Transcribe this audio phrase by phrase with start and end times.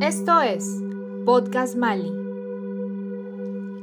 [0.00, 0.80] Esto es
[1.24, 2.12] Podcast Mali.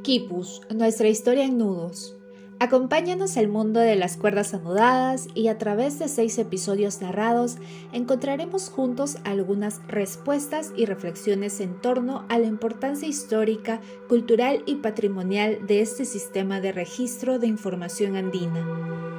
[0.03, 2.15] Kipus, nuestra historia en nudos.
[2.59, 7.57] Acompáñanos al mundo de las cuerdas anudadas y a través de seis episodios narrados
[7.91, 15.65] encontraremos juntos algunas respuestas y reflexiones en torno a la importancia histórica, cultural y patrimonial
[15.67, 19.10] de este sistema de registro de información andina.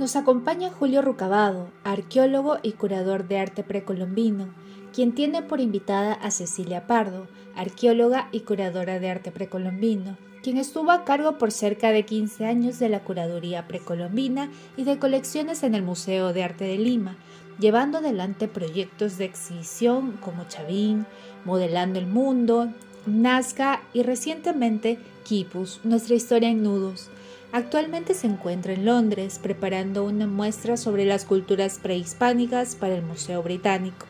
[0.00, 4.48] Nos acompaña Julio Rucabado, arqueólogo y curador de arte precolombino,
[4.94, 10.90] quien tiene por invitada a Cecilia Pardo, arqueóloga y curadora de arte precolombino, quien estuvo
[10.90, 15.74] a cargo por cerca de 15 años de la curaduría precolombina y de colecciones en
[15.74, 17.18] el Museo de Arte de Lima,
[17.58, 21.04] llevando adelante proyectos de exhibición como Chavín,
[21.44, 22.72] Modelando el Mundo,
[23.04, 27.10] Nazca y recientemente Kipus, Nuestra Historia en Nudos,
[27.52, 33.42] Actualmente se encuentra en Londres preparando una muestra sobre las culturas prehispánicas para el Museo
[33.42, 34.06] Británico.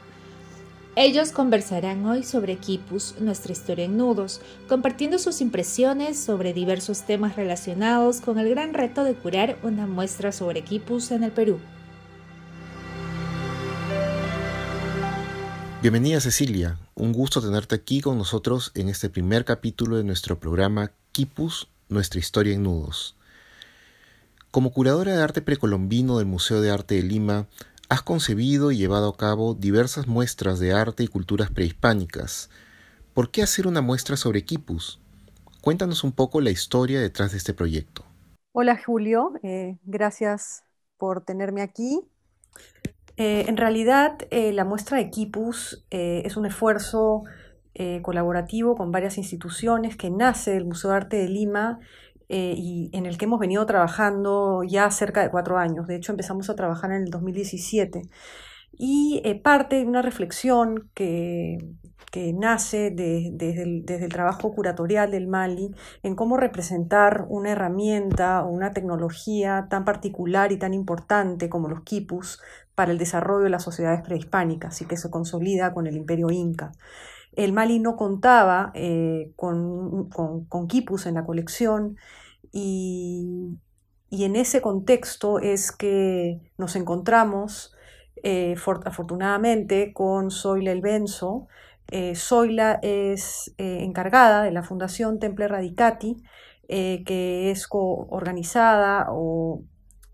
[0.95, 7.37] Ellos conversarán hoy sobre Kipus, nuestra historia en nudos, compartiendo sus impresiones sobre diversos temas
[7.37, 11.59] relacionados con el gran reto de curar una muestra sobre Kipus en el Perú.
[15.81, 20.93] Bienvenida Cecilia, un gusto tenerte aquí con nosotros en este primer capítulo de nuestro programa
[21.13, 23.17] Kipus, nuestra historia en nudos.
[24.51, 27.47] Como curadora de arte precolombino del Museo de Arte de Lima,
[27.89, 32.51] has concebido y llevado a cabo diversas muestras de arte y culturas prehispánicas.
[33.15, 35.01] ¿Por qué hacer una muestra sobre quipus?
[35.61, 38.05] Cuéntanos un poco la historia detrás de este proyecto.
[38.51, 40.65] Hola Julio, eh, gracias
[40.99, 42.01] por tenerme aquí.
[43.17, 47.23] Eh, en realidad, eh, la muestra de quipus es un esfuerzo
[48.03, 51.79] colaborativo con varias instituciones que nace del Museo de Arte de Lima
[52.33, 55.89] eh, y en el que hemos venido trabajando ya cerca de cuatro años.
[55.89, 58.03] De hecho, empezamos a trabajar en el 2017.
[58.73, 61.59] Y eh, parte de una reflexión que,
[62.13, 65.75] que nace desde, el, desde, el, trabajo curatorial del Mali
[66.05, 71.83] en cómo representar una herramienta o una tecnología tan particular y tan importante como los
[71.83, 72.41] quipus
[72.77, 76.71] para el desarrollo de las sociedades prehispánicas y que se consolida con el imperio inca.
[77.33, 81.97] El Mali no contaba eh, con, con, quipus en la colección
[82.53, 83.57] y,
[84.11, 87.73] y, en ese contexto es que nos encontramos
[88.23, 91.47] eh, afortunadamente con Zoila El Benzo.
[91.93, 96.17] Eh, Zoila es encargada de la Fundación Temple Radicati,
[96.69, 99.09] que es organizada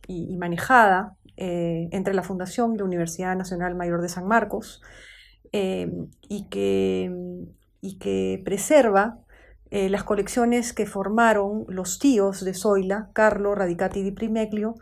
[0.07, 4.81] y, y, manejada entre la Fundación la Universidad Nacional Mayor de San Marcos.
[5.53, 7.11] Em, y, que,
[7.81, 9.19] y, que, preserva
[9.71, 14.75] eh, las colecciones que formaron los tíos de Zoila, Carlo Radicati di Primeglio,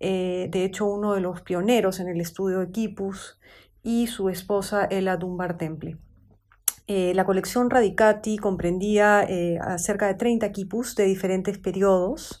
[0.00, 3.38] eh, de hecho uno de los pioneros en el estudio de quipus,
[3.82, 5.96] y su esposa Ella Dunbar Temple.
[6.86, 9.26] Eh, la colección Radicati comprendía
[9.78, 12.38] cerca de 30 quipus de diferentes periodos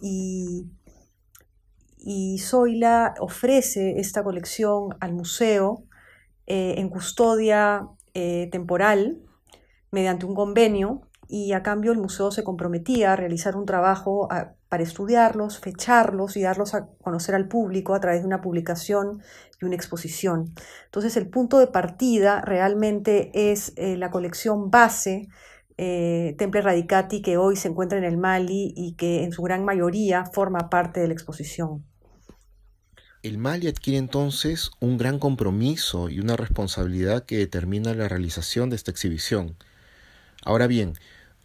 [0.00, 0.66] y
[2.08, 5.82] y Zoila ofrece esta colección al museo
[6.46, 9.18] eh, en custodia eh, temporal
[9.90, 14.28] mediante un convenio y a cambio el museo se comprometía a realizar un trabajo
[14.68, 19.20] para estudiarlos, fecharlos y darlos a conocer al público a través de una publicación
[19.60, 20.54] y una exposición.
[20.84, 25.26] Entonces el punto de partida realmente es eh, la colección base
[25.76, 30.24] Temple Radicati que hoy se encuentra en el Mali y que en su gran mayoría
[30.24, 31.84] forma parte de la exposición.
[33.22, 38.76] El Mali adquiere entonces un gran compromiso y una responsabilidad que determina la realización de
[38.76, 39.56] esta exhibición.
[40.44, 40.94] Ahora bien,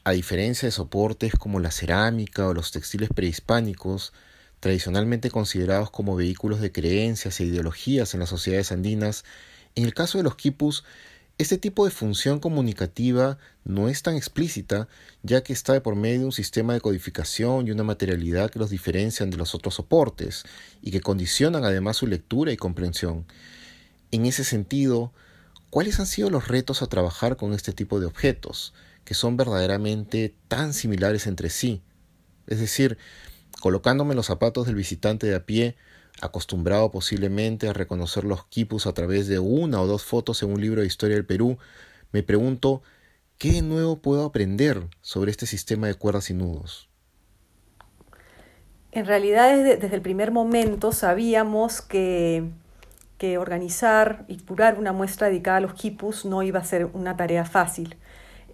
[0.04, 4.14] a diferencia de soportes como la cerámica o los textiles prehispánicos,
[4.60, 9.24] tradicionalmente considerados como vehículos de creencias e ideologías en las sociedades andinas,
[9.76, 10.84] en el caso de los quipus
[11.42, 14.88] este tipo de función comunicativa no es tan explícita,
[15.24, 18.70] ya que está por medio de un sistema de codificación y una materialidad que los
[18.70, 20.44] diferencian de los otros soportes
[20.84, 23.26] y que condicionan además su lectura y comprensión.
[24.12, 25.14] En ese sentido,
[25.72, 30.36] ¿cuáles han sido los retos a trabajar con este tipo de objetos, que son verdaderamente
[30.48, 31.82] tan similares entre sí?
[32.46, 33.00] Es decir,
[33.62, 35.76] colocándome los zapatos del visitante de a pie,
[36.22, 40.62] acostumbrado posiblemente a reconocer los quipus a través de una o dos fotos en un
[40.62, 41.58] libro de historia del Perú,
[42.12, 42.82] me pregunto
[43.38, 46.90] ¿qué nuevo puedo aprender sobre este sistema de cuerdas y nudos?
[48.92, 52.44] En realidad desde, el primer momento sabíamos que,
[53.18, 57.16] que, organizar y curar una muestra dedicada a los quipus no iba a ser una
[57.16, 57.96] tarea fácil.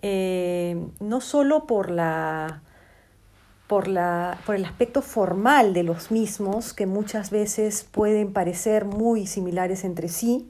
[0.03, 2.62] Eh, no solo por la
[3.67, 9.27] por, la, por el aspecto formal de los mismos, que muchas veces pueden parecer muy
[9.27, 10.49] similares entre sí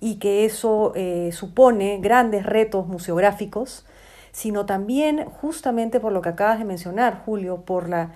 [0.00, 3.84] y que eso eh, supone grandes retos museográficos,
[4.32, 8.12] sino también justamente por lo que acabas de mencionar, Julio, por, la,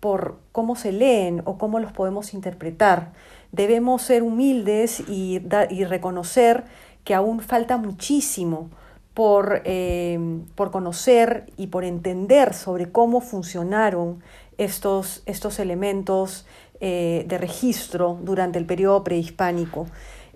[0.00, 3.12] por cómo se leen o cómo los podemos interpretar.
[3.52, 6.64] Debemos ser humildes y, y reconocer
[7.04, 8.70] que aún falta muchísimo
[9.20, 10.18] por, eh,
[10.54, 14.22] por, conocer y por entender sobre cómo funcionaron
[14.56, 16.46] estos, estos elementos
[16.80, 19.84] eh, de registro durante el periodo prehispánico.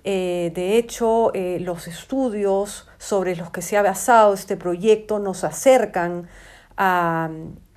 [0.05, 6.29] Eh, de hecho, los estudios sobre los que se ha basado este proyecto nos acercan
[6.77, 7.31] a,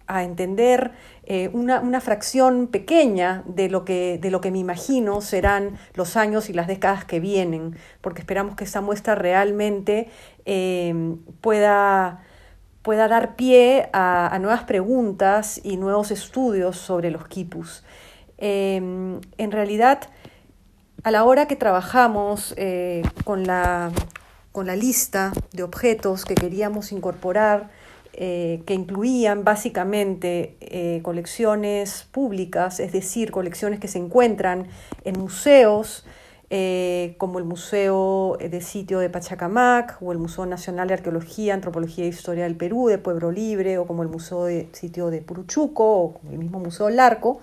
[0.08, 0.92] a entender
[1.24, 6.16] eh, una, una, fracción pequeña de lo, que, de lo que me imagino serán los
[6.16, 10.10] años y las décadas que vienen, porque esperamos que esta muestra realmente
[10.46, 12.24] eh, pueda,
[12.82, 17.84] pueda dar pie a, a, nuevas preguntas y nuevos estudios sobre los quipus.
[18.38, 20.00] Eh, en realidad,
[21.04, 22.56] a la hora que trabajamos
[23.24, 23.92] con, la,
[24.52, 27.70] con la lista de objetos que queríamos incorporar,
[28.20, 34.70] eh, que incluían básicamente eh, colecciones públicas, es decir, colecciones que se encuentran
[35.04, 36.04] en museos,
[36.50, 42.06] eh, como el Museo de Sitio de Pachacamac o el Museo Nacional de Arqueología, Antropología
[42.06, 45.84] e Historia del Perú de Pueblo Libre o como el Museo de Sitio de Puruchuco
[45.84, 47.40] o el mismo Museo Larco.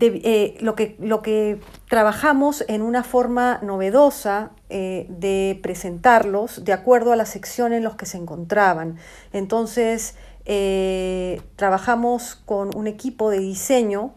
[0.00, 7.12] Eh, lo, que, lo que trabajamos en una forma novedosa eh, de presentarlos de acuerdo
[7.12, 8.96] a la sección en los que se encontraban.
[9.32, 14.16] Entonces, eh, trabajamos con un equipo de diseño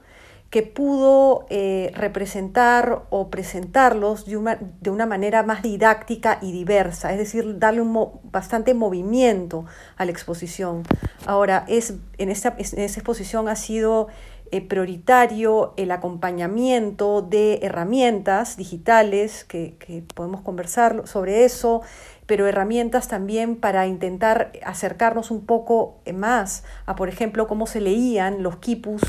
[0.49, 1.45] que pudo
[1.93, 7.81] representar o presentarlos de una, de una, manera más didáctica y diversa, es decir, darle
[7.81, 9.65] un bastante movimiento
[9.97, 10.83] a la exposición.
[11.25, 14.07] Ahora, es, en, esta, en esta exposición ha sido
[14.51, 21.81] eh, prioritario el acompañamiento de herramientas digitales, que, podemos conversar sobre eso,
[22.25, 28.43] pero herramientas también para intentar acercarnos un poco más a, por ejemplo, cómo se leían
[28.43, 29.01] los quipus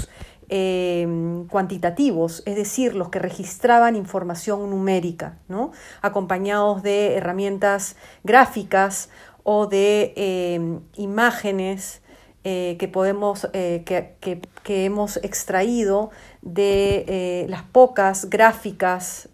[0.49, 5.73] em, cuantitativos, es decir, los que registraban información numérica, ¿no?
[6.00, 9.11] acompañados de herramientas gráficas
[9.43, 12.02] o de em, imágenes
[12.44, 19.29] eh, que, podemos, eh, que, que, que, hemos extraído de eh, las pocas gráficas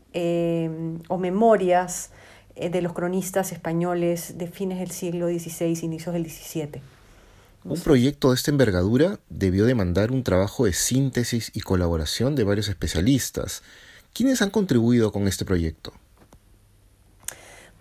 [1.09, 2.11] o memorias
[2.55, 6.81] de los cronistas españoles de fines del siglo XVI, inicios del XVII.
[7.65, 12.69] Un proyecto de esta envergadura debió demandar un trabajo de síntesis y colaboración de varios
[12.69, 13.62] especialistas.
[14.12, 15.93] ¿Quiénes han contribuido con este proyecto?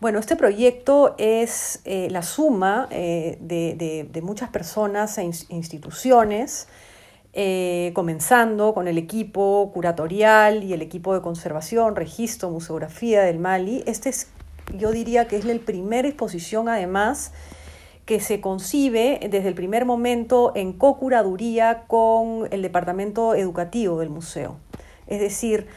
[0.03, 6.67] Bueno, este proyecto es eh, la suma eh, de, muchas personas e instituciones,
[7.31, 13.81] eh, comenzando con el equipo curatorial y el equipo de conservación, registro, museografía del Mali.
[13.87, 14.27] Este es,
[14.77, 17.31] yo diría que es la primera exposición, además,
[18.05, 24.57] que se concibe desde el primer momento en co-curaduría con el departamento educativo del museo.
[25.07, 25.67] Es decir,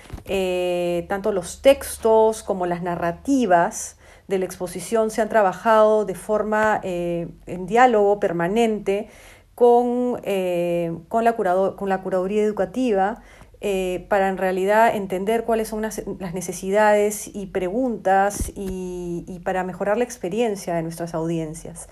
[1.09, 3.96] tanto los textos como las narrativas
[4.29, 9.09] de la exposición se han trabajado de forma eh, en diálogo permanente
[9.55, 13.23] con, eh, con, la, con la curaduría educativa
[13.61, 19.97] eh, para en realidad entender cuáles son las necesidades y preguntas y, y, para mejorar
[19.97, 21.89] la experiencia de nuestras audiencias.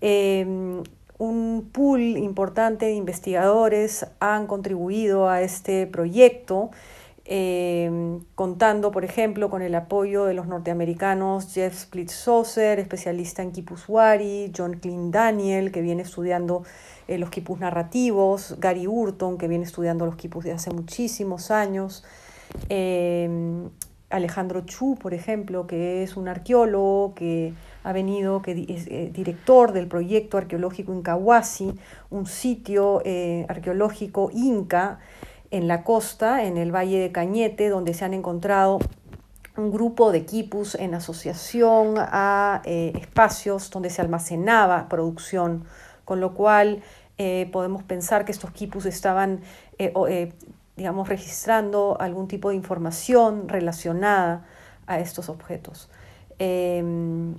[0.00, 6.70] un pool importante de investigadores han contribuido a este proyecto.
[7.32, 14.50] Em, contando, por ejemplo, con el apoyo de los norteamericanos Jeff Splitzhauser, especialista en Kipuswari,
[14.56, 16.64] John Klein Daniel, que viene estudiando
[17.06, 22.02] eh, los quipus narrativos, Gary Hurton, que viene estudiando los quipus de hace muchísimos años,
[22.68, 23.70] em,
[24.10, 29.72] Alejandro Chu, por ejemplo, que es un arqueólogo que ha venido, que es eh, director
[29.72, 31.78] del proyecto arqueológico Incahuasi,
[32.10, 34.98] un sitio eh, arqueológico inca,
[35.50, 38.78] en la costa, en el Valle de Cañete, donde se han encontrado
[39.56, 45.64] un grupo de quipus en asociación a eh, espacios donde se almacenaba producción,
[46.04, 46.82] con lo cual
[47.18, 49.40] eh, podemos pensar que estos quipus estaban,
[49.78, 50.32] eh,
[50.76, 54.46] digamos, registrando algún tipo de información relacionada
[54.86, 55.90] a estos objetos.
[56.38, 57.34] Em,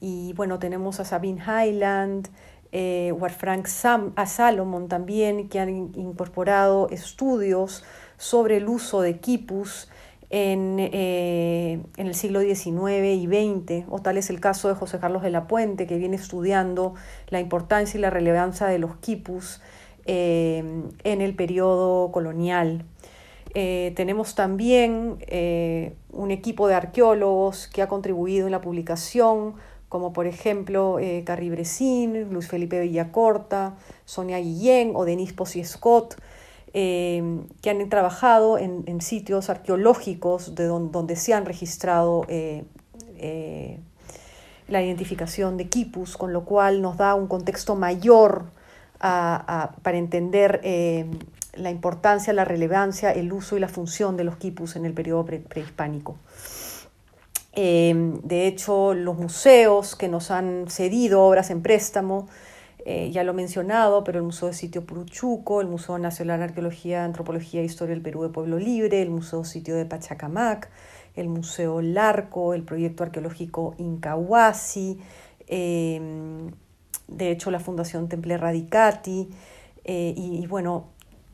[0.00, 2.28] y bueno, tenemos a Sabine Highland,
[2.72, 3.68] eh, Frank
[4.16, 7.84] a Salomon también, que han incorporado estudios
[8.16, 9.88] sobre el uso de quipus
[10.30, 15.22] en, en, el siglo XIX y XX, o tal es el caso de José Carlos
[15.22, 16.94] de la Puente, que viene estudiando
[17.28, 19.60] la importancia y la relevancia de los quipus
[20.04, 22.86] en el periodo colonial.
[23.54, 29.54] Eh, tenemos también eh, un equipo de arqueólogos que ha contribuido en la publicación,
[29.92, 33.74] como por ejemplo eh, Carrie Luis Felipe Villacorta,
[34.06, 36.16] Sonia Guillén o Denise Posy Scott,
[36.72, 42.26] que han trabajado en, sitios arqueológicos de donde se han registrado
[44.68, 48.46] la identificación de quipus, con lo cual nos da un contexto mayor
[48.98, 50.62] para entender
[51.52, 55.26] la importancia, la relevancia, el uso y la función de los quipus en el periodo
[55.26, 56.16] prehispánico.
[57.54, 62.28] Em, de hecho, los museos que nos han cedido obras en préstamo,
[62.84, 66.44] eh, ya lo he mencionado, pero el Museo de Sitio Puruchuco, el Museo Nacional de
[66.46, 70.70] Arqueología, Antropología e Historia del Perú de Pueblo Libre, el Museo Sitio de Pachacamac,
[71.14, 74.98] el Museo Larco, el Proyecto Arqueológico Incahuasi,
[75.46, 76.50] em,
[77.06, 79.28] de hecho la Fundación Temple Radicati,
[79.84, 80.86] eh, y, bueno,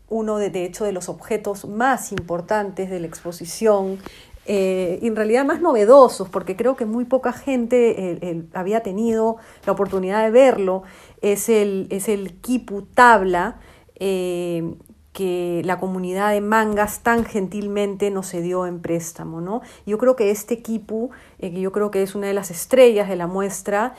[0.08, 3.98] uno de, de hecho de los objetos más importantes de la exposición
[4.50, 9.36] eh, en realidad más novedosos, porque creo que muy poca gente había tenido
[9.66, 10.84] la oportunidad de verlo,
[11.20, 13.60] es el, es el Kipu Tabla,
[13.96, 14.74] eh,
[15.12, 19.42] que la comunidad de mangas tan gentilmente nos cedió en préstamo.
[19.42, 19.60] ¿no?
[19.84, 23.10] Yo creo que este Kipu, eh, que yo creo que es una de las estrellas
[23.10, 23.96] de la muestra,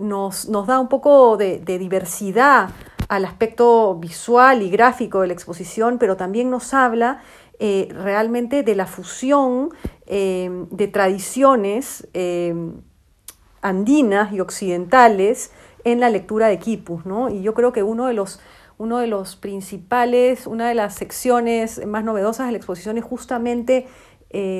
[0.00, 2.70] nos, nos, da un poco de diversidad
[3.08, 7.20] al aspecto visual y gráfico de la exposición, pero también nos habla
[7.60, 9.70] eh, realmente de la fusión
[10.06, 12.52] eh, de tradiciones eh,
[13.62, 15.52] andinas y occidentales
[15.84, 17.30] en la lectura de Quipus, ¿no?
[17.30, 18.40] Y yo creo que uno de los
[18.76, 23.86] uno de los principales, una de las secciones más novedosas de la exposición es justamente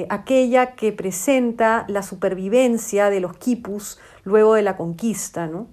[0.08, 5.48] aquella que presenta la supervivencia de los quipus luego de la conquista.
[5.48, 5.66] ¿no?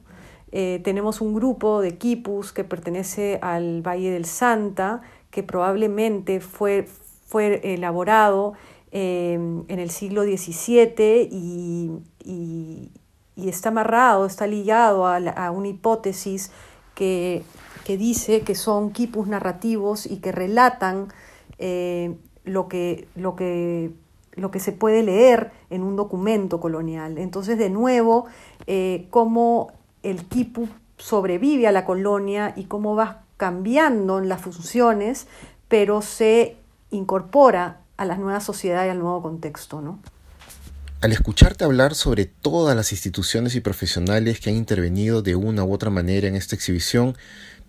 [0.49, 6.85] Tenemos un grupo de quipus que pertenece al Valle del Santa, que probablemente fue,
[7.31, 8.53] fue elaborado
[8.91, 11.91] em, en el siglo XVII y,
[12.25, 12.89] y,
[13.37, 16.51] está amarrado, está ligado a, a una hipótesis
[16.93, 17.41] que,
[17.85, 21.07] que, dice que son quipus narrativos y que relatan
[21.57, 23.91] eh, lo, que, lo, que,
[24.33, 27.17] lo que se puede leer en un documento colonial.
[27.17, 28.25] Entonces, de nuevo,
[28.67, 29.71] eh, cómo
[30.03, 35.27] el quipu sobrevive a la colonia y cómo va cambiando en las funciones,
[35.69, 36.60] pero se
[36.91, 39.99] incorpora a la nueva sociedad y al nuevo contexto, ¿no?
[41.01, 45.73] Al escucharte hablar sobre todas las instituciones y profesionales que han intervenido de una u
[45.73, 47.17] otra manera en esta exhibición,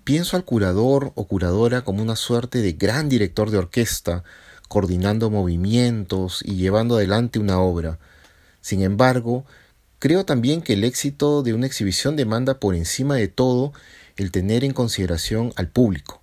[0.05, 4.23] pienso al curador o curadora como una suerte de gran director de orquesta,
[4.69, 7.99] coordinando movimientos y llevando adelante una obra.
[8.61, 9.47] Sin embargo,
[10.03, 13.73] Creo también que el éxito de una exhibición demanda por encima de todo
[14.17, 16.22] el tener en consideración al público.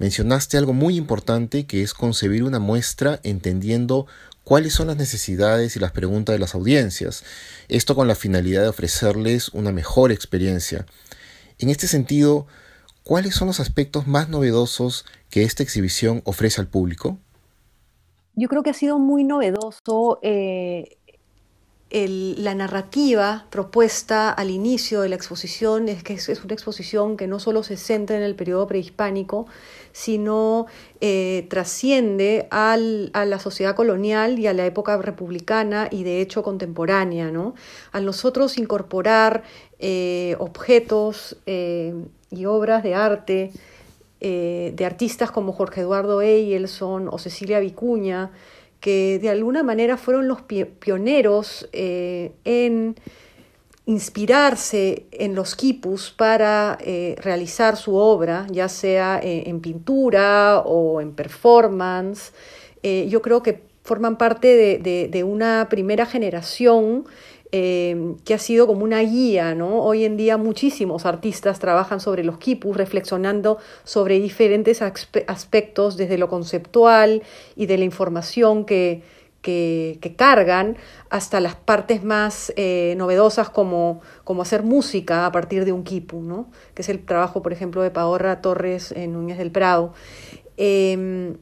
[0.00, 4.06] Mencionaste algo muy importante que es concebir una muestra entendiendo
[4.44, 7.22] cuáles son las necesidades y las preguntas de las audiencias,
[7.68, 10.86] esto con la finalidad de ofrecerles una mejor experiencia.
[11.58, 12.46] En este sentido,
[13.04, 17.18] ¿cuáles son los aspectos más novedosos que esta exhibición ofrece al público?
[18.34, 20.96] Yo creo que ha sido muy novedoso eh,
[21.92, 27.40] la narrativa propuesta al inicio de la exposición es que es, una exposición que no
[27.40, 29.48] solo se centra en el periodo prehispánico,
[29.90, 30.66] sino
[31.00, 37.32] eh, trasciende a la sociedad colonial y a la época republicana y de hecho contemporánea.
[37.32, 37.54] ¿no?
[37.90, 39.42] Al nosotros incorporar
[39.80, 41.92] eh, objetos eh,
[42.30, 43.52] y obras de arte
[44.20, 48.30] de artistas como Jorge Eduardo Eyelson o Cecilia Vicuña,
[48.80, 52.96] que de alguna manera fueron los pioneros eh, en
[53.86, 61.00] inspirarse en los quipus para eh, realizar su obra, ya sea eh, en pintura o
[61.00, 62.32] en performance.
[62.82, 67.04] yo creo que forman parte de una primera generación
[67.52, 69.82] eh, que ha sido como una guía, ¿no?
[69.82, 76.28] Hoy en día muchísimos artistas trabajan sobre los quipus, reflexionando sobre diferentes aspectos desde lo
[76.28, 77.22] conceptual
[77.56, 79.02] y de la información que,
[79.42, 80.76] que, cargan
[81.08, 86.20] hasta las partes más eh, novedosas como, como, hacer música a partir de un quipu,
[86.20, 86.50] ¿no?
[86.74, 89.92] que es el trabajo, por ejemplo, de Paorra Torres en Núñez del Prado.
[90.56, 91.36] Em,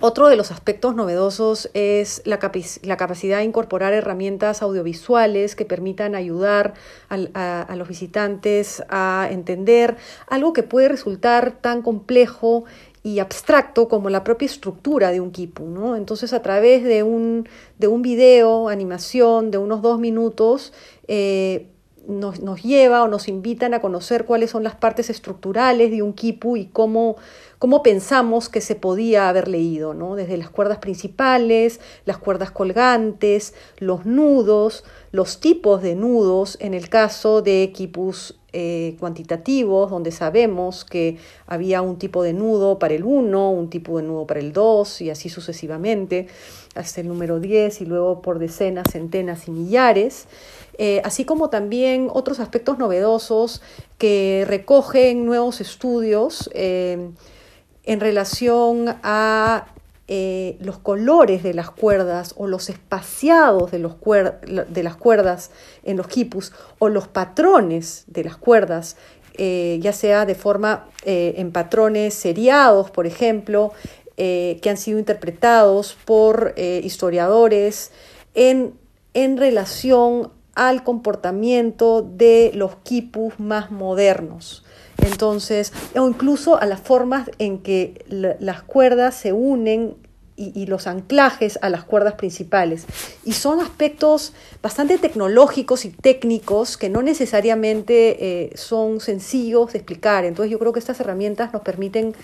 [0.00, 6.74] otro de los aspectos novedosos es la, capacidad de incorporar herramientas audiovisuales que permitan ayudar
[7.08, 12.64] a, los visitantes a entender algo que puede resultar tan complejo
[13.02, 15.66] y abstracto como la propia estructura de un quipu.
[15.66, 15.96] ¿no?
[15.96, 20.72] Entonces, a través de un, de un video, animación de unos dos minutos,
[21.08, 21.66] eh,
[22.08, 26.14] nos, nos, lleva o nos invitan a conocer cuáles son las partes estructurales de un
[26.14, 27.16] quipu y cómo
[27.60, 30.16] cómo pensamos que se podía haber leído, ¿no?
[30.16, 36.88] desde las cuerdas principales, las cuerdas colgantes, los nudos, los tipos de nudos en el
[36.88, 43.04] caso de equipos eh, cuantitativos, donde sabemos que había un tipo de nudo para el
[43.04, 46.28] 1, un tipo de nudo para el 2 y así sucesivamente,
[46.74, 50.28] hasta el número 10 y luego por decenas, centenas y millares.
[50.78, 53.60] Eh, así como también otros aspectos novedosos
[53.98, 56.48] que recogen nuevos estudios.
[56.54, 57.10] Eh,
[57.84, 59.66] en relación a
[60.12, 63.94] eh, los colores de las cuerdas o los espaciados de, los
[64.68, 65.52] de las cuerdas
[65.84, 68.96] en los quipus o los patrones de las cuerdas,
[69.34, 73.72] eh, ya sea de forma eh, en patrones seriados, por ejemplo,
[74.16, 77.90] que han sido interpretados por historiadores
[78.34, 78.74] en,
[79.14, 84.62] en relación al comportamiento de los quipus más modernos.
[85.02, 89.96] Entonces, o incluso a las formas en que las cuerdas se unen
[90.40, 92.86] y, los anclajes a las cuerdas principales.
[93.24, 100.24] Y son aspectos bastante tecnológicos y técnicos que no necesariamente eh, son sencillos de explicar.
[100.24, 102.14] Entonces yo creo que estas herramientas nos permiten,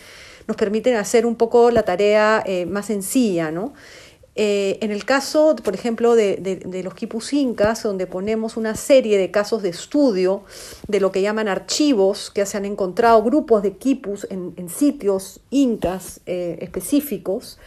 [0.46, 3.74] nos permiten hacer un poco la tarea eh, más sencilla, ¿no?
[4.38, 9.30] Eh, en el caso, por ejemplo, de, los quipus incas, donde ponemos una serie de
[9.30, 10.44] casos de estudio
[10.88, 16.20] de lo que llaman archivos, que se han encontrado grupos de quipus en, sitios incas
[16.26, 17.58] eh, específicos,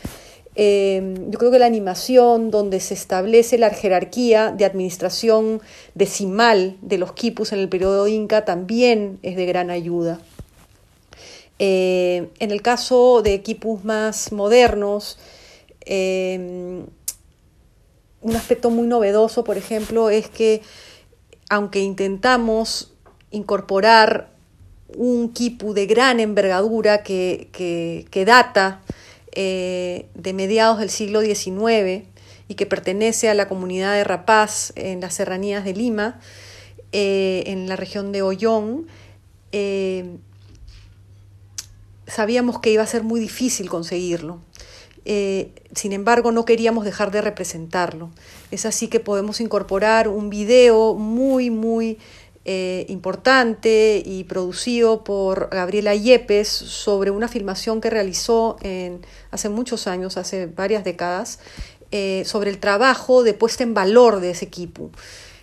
[0.54, 5.62] eh, yo creo que la animación donde se establece la jerarquía de administración
[5.96, 10.20] decimal de los quipus en el periodo inca también es de gran ayuda.
[11.58, 15.18] en el caso de quipus más modernos,
[15.92, 16.86] Em,
[18.22, 20.62] un aspecto muy novedoso, por ejemplo, es que
[21.50, 22.94] aunque intentamos
[23.32, 24.30] incorporar
[24.96, 28.82] un quipu de gran envergadura que, data
[29.32, 32.06] eh, de mediados del siglo XIX
[32.48, 36.20] y que pertenece a la comunidad de Rapaz en las serranías de Lima,
[36.92, 38.86] eh, en la región de Ollón,
[39.52, 40.18] eh,
[42.06, 44.40] sabíamos que iba a ser muy difícil conseguirlo.
[45.06, 48.10] Eh, sin embargo, no queríamos dejar de representarlo.
[48.52, 51.98] Es así que podemos incorporar un video muy, muy
[52.46, 59.88] eh, importante y producido por Gabriela Yepes sobre una filmación que realizó en, hace muchos
[59.88, 61.40] años, hace varias décadas,
[61.92, 64.92] eh, sobre el trabajo de puesta en valor de ese equipo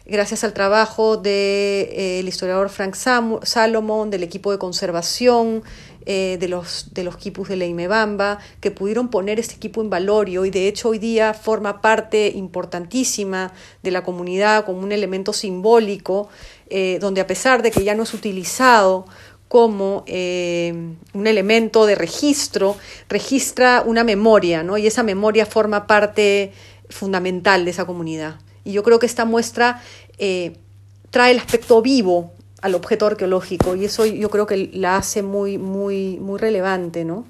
[0.07, 5.62] gracias al trabajo del de, historiador Frank Salomon, del equipo de conservación
[6.07, 9.90] eh, de, los, de los quipus de la Imebamba, que pudieron poner este equipo en
[9.90, 15.33] valor y de hecho hoy día forma parte importantísima de la comunidad como un elemento
[15.33, 16.29] simbólico,
[16.71, 19.07] eh, donde a pesar de que ya no es utilizado
[19.49, 20.73] como eh,
[21.12, 22.77] un elemento de registro,
[23.09, 24.79] registra una memoria, ¿no?
[24.79, 26.53] y esa memoria forma parte
[26.88, 28.45] fundamental de esa comunidad.
[28.66, 29.81] Y yo creo que esta muestra
[30.18, 35.57] trae el aspecto vivo al objeto arqueológico y eso yo creo que la hace muy,
[35.57, 37.26] muy, muy relevante, ¿no?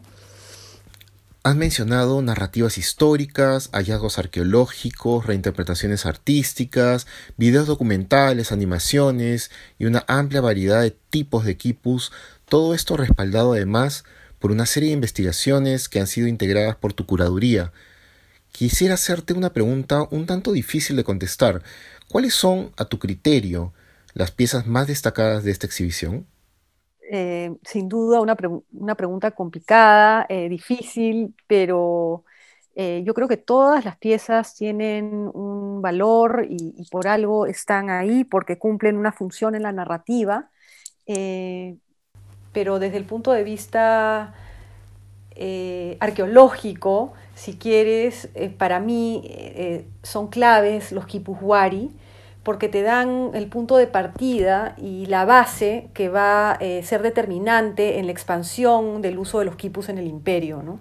[1.42, 10.82] Has mencionado narrativas históricas, hallazgos arqueológicos, reinterpretaciones artísticas, videos documentales, animaciones y una amplia variedad
[10.82, 12.10] de tipos de quipus,
[12.48, 14.04] todo esto respaldado además
[14.40, 17.72] por una serie de investigaciones que han sido integradas por tu curaduría.
[18.56, 21.60] Quisiera hacerte una pregunta un tanto difícil de contestar.
[22.08, 23.74] ¿Cuáles son, a tu criterio,
[24.14, 26.26] las piezas más destacadas de esta exhibición?
[27.12, 32.24] Eh, sin duda una, pregunta complicada, eh, difícil, pero
[32.74, 38.24] eh, yo creo que todas las piezas tienen un valor y, por algo están ahí,
[38.24, 40.50] porque cumplen una función en la narrativa,
[42.54, 44.32] pero desde el punto de vista
[46.00, 51.90] arqueológico, si quieres, para mí son claves los kipuhuari,
[52.46, 57.02] porque te dan el punto de partida y la base que va a eh, ser
[57.02, 60.78] determinante en la expansión del uso de los quipus en el imperio.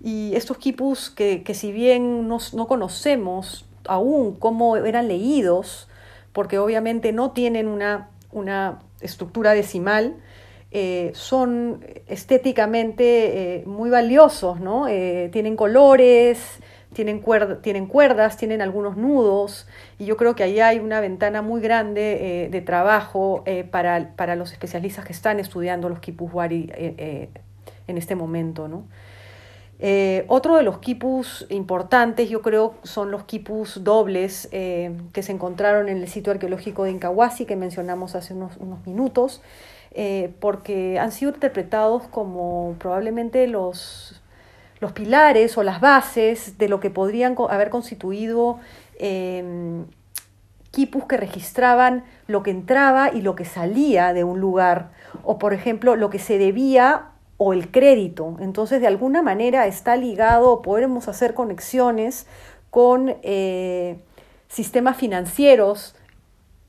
[0.00, 5.86] Y estos quipus que, si bien no, conocemos aún cómo eran leídos,
[6.32, 10.16] porque obviamente no tienen una, una estructura decimal,
[10.72, 14.86] eh, son estéticamente eh, muy valiosos, ¿no?
[14.86, 16.60] Eh, tienen colores,
[16.92, 17.24] tienen,
[17.60, 19.66] tienen, cuerdas, tienen algunos nudos,
[19.98, 24.52] y yo creo que ahí hay una ventana muy grande de trabajo para, para, los
[24.52, 26.72] especialistas que están estudiando los quipus wari
[27.86, 28.84] en este momento, ¿no?
[30.28, 35.98] Otro de los quipus importantes, yo creo, son los quipus dobles que se encontraron en
[35.98, 39.40] el sitio arqueológico de Incahuasi, que mencionamos hace unos, unos minutos.
[39.92, 44.22] Eh, porque han sido interpretados como probablemente los,
[44.78, 48.60] los pilares o las bases de lo que podrían haber constituido
[49.00, 49.82] eh,
[50.70, 54.92] quipus que registraban lo que entraba y lo que salía de un lugar,
[55.24, 57.06] o por ejemplo lo que se debía
[57.42, 58.36] o el crédito.
[58.40, 62.26] Entonces, de alguna manera está ligado, podemos hacer conexiones
[62.68, 63.98] con eh,
[64.48, 65.94] sistemas financieros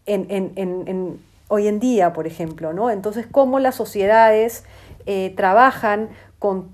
[0.06, 1.20] en, en
[1.52, 2.90] hoy en día, por ejemplo, ¿no?
[2.90, 4.64] Entonces, cómo las sociedades
[5.06, 6.08] eh, trabajan
[6.40, 6.70] con,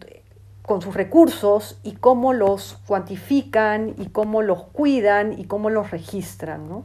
[0.61, 6.69] con, sus recursos y cómo los cuantifican y cómo los cuidan y cómo los registran,
[6.69, 6.83] ¿no?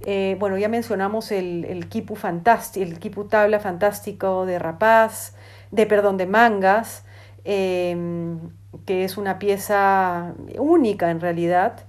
[0.00, 5.34] Eh, bueno, ya mencionamos el, el el Kipu tabla fantástico de Rapaz,
[5.70, 7.04] de perdón, de Mangas,
[7.44, 8.38] em,
[8.86, 11.84] que es una pieza única en realidad,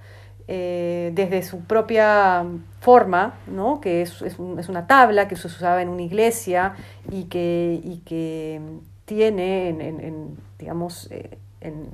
[0.47, 2.45] eh, desde su propia
[2.79, 3.79] forma, ¿no?
[3.79, 6.75] que es, es, es, una tabla que se usaba en una iglesia
[7.09, 8.59] y que, y que
[9.05, 11.89] tiene, en, en, digamos, eh, en,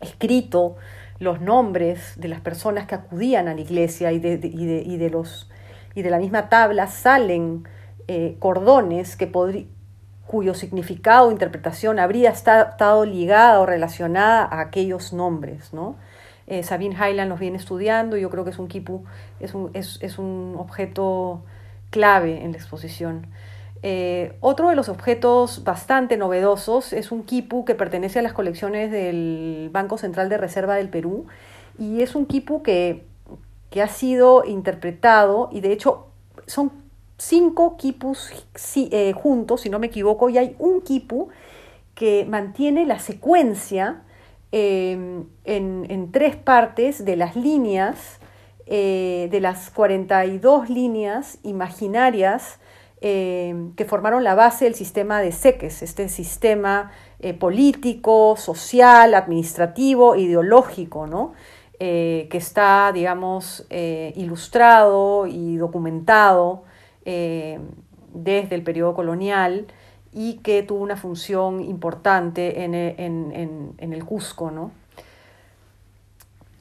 [0.00, 0.76] escrito
[1.18, 4.96] los nombres de las personas que acudían a la iglesia y de, y de, y
[4.96, 5.48] de los,
[5.94, 7.64] y de la misma tabla salen
[8.08, 9.26] eh, cordones que
[10.32, 15.96] cuyo significado o interpretación habría estado ligada o relacionada a aquellos nombres, ¿no?
[16.46, 19.04] Eh, Sabine Highland los viene estudiando, yo creo que es un kipu,
[19.40, 21.42] es un, es, es un objeto
[21.90, 23.26] clave en la exposición.
[23.82, 28.90] Eh, otro de los objetos bastante novedosos es un kipu que pertenece a las colecciones
[28.90, 31.26] del Banco Central de Reserva del Perú
[31.78, 33.04] y es un kipu que,
[33.68, 36.06] que ha sido interpretado y de hecho
[36.46, 36.81] son
[37.22, 38.30] cinco quipus
[38.76, 41.28] eh, juntos, si no me equivoco, y hay un kipu
[41.94, 44.02] que mantiene la secuencia
[44.54, 48.20] Em, en, tres partes de las líneas,
[48.66, 52.60] eh, de las 42 líneas imaginarias
[53.00, 60.16] em, que formaron la base del sistema de seques, este sistema eh, político, social, administrativo,
[60.16, 61.32] ideológico, ¿no?
[61.80, 66.64] Eh, que está, digamos, ilustrado y documentado
[67.04, 69.66] desde el periodo colonial
[70.12, 74.50] y que tuvo una función importante en, en, en, el Cusco.
[74.50, 74.70] ¿no?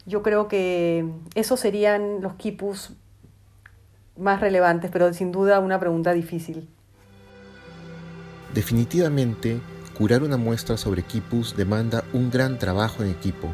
[0.06, 2.93] Yo creo que esos serían los quipus
[4.17, 6.67] más relevantes, pero sin duda una pregunta difícil.
[8.54, 9.60] Definitivamente,
[9.97, 13.49] curar una muestra sobre quipus demanda un gran trabajo en equipo,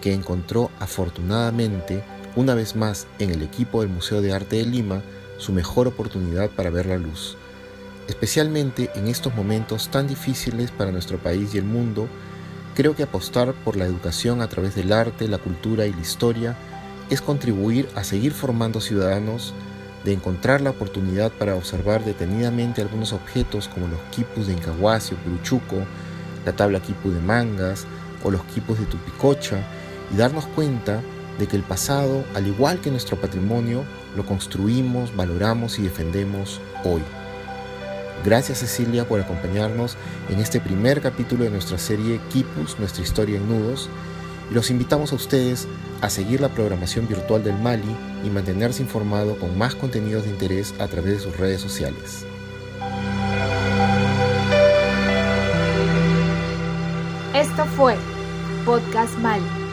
[0.00, 2.02] que encontró afortunadamente,
[2.36, 5.02] una vez más en el equipo del Museo de Arte de Lima,
[5.38, 7.36] su mejor oportunidad para ver la luz
[8.08, 12.06] Especialmente en estos momentos tan difíciles para nuestro país y el mundo,
[12.74, 16.56] creo que apostar por la educación a través del arte, la cultura y la historia
[17.08, 19.54] es contribuir a seguir formando ciudadanos,
[20.04, 25.18] de encontrar la oportunidad para observar detenidamente algunos objetos como los quipus de Incahuasi o
[25.18, 25.76] Puruchuco,
[26.44, 27.86] la tabla quipu de Mangas
[28.22, 29.62] o los quipus de Tupicocha
[30.12, 31.00] y darnos cuenta
[31.38, 33.84] de que el pasado, al igual que nuestro patrimonio,
[34.16, 37.02] lo construimos, valoramos y defendemos hoy.
[38.24, 39.96] Gracias Cecilia por acompañarnos
[40.30, 43.90] en este primer capítulo de nuestra serie Kipus, nuestra historia en nudos.
[44.50, 45.66] Los invitamos a ustedes
[46.00, 50.74] a seguir la programación virtual del Mali y mantenerse informado con más contenidos de interés
[50.78, 52.24] a través de sus redes sociales.
[57.34, 57.96] Esto fue
[58.64, 59.63] Podcast Mali